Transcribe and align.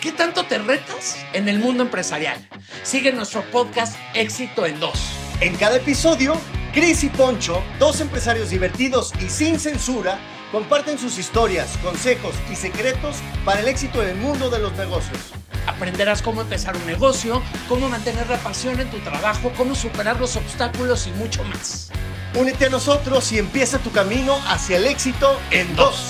¿Qué 0.00 0.12
tanto 0.12 0.46
te 0.46 0.58
retas 0.58 1.18
en 1.34 1.46
el 1.46 1.58
mundo 1.58 1.82
empresarial? 1.82 2.38
Sigue 2.84 3.12
nuestro 3.12 3.42
podcast 3.50 3.98
Éxito 4.14 4.64
en 4.64 4.80
Dos. 4.80 4.98
En 5.40 5.54
cada 5.56 5.76
episodio, 5.76 6.40
Chris 6.72 7.04
y 7.04 7.10
Poncho, 7.10 7.62
dos 7.78 8.00
empresarios 8.00 8.48
divertidos 8.48 9.12
y 9.20 9.28
sin 9.28 9.60
censura, 9.60 10.18
comparten 10.52 10.98
sus 10.98 11.18
historias, 11.18 11.76
consejos 11.82 12.34
y 12.50 12.56
secretos 12.56 13.16
para 13.44 13.60
el 13.60 13.68
éxito 13.68 14.02
en 14.02 14.08
el 14.08 14.16
mundo 14.16 14.48
de 14.48 14.60
los 14.60 14.72
negocios. 14.72 15.18
Aprenderás 15.66 16.22
cómo 16.22 16.40
empezar 16.40 16.74
un 16.78 16.86
negocio, 16.86 17.42
cómo 17.68 17.90
mantener 17.90 18.26
la 18.30 18.38
pasión 18.38 18.80
en 18.80 18.90
tu 18.90 19.00
trabajo, 19.00 19.52
cómo 19.54 19.74
superar 19.74 20.18
los 20.18 20.34
obstáculos 20.34 21.08
y 21.08 21.10
mucho 21.10 21.44
más. 21.44 21.90
Únete 22.34 22.66
a 22.66 22.70
nosotros 22.70 23.30
y 23.32 23.38
empieza 23.38 23.78
tu 23.78 23.92
camino 23.92 24.40
hacia 24.46 24.78
el 24.78 24.86
éxito 24.86 25.38
en 25.50 25.76
dos. 25.76 26.09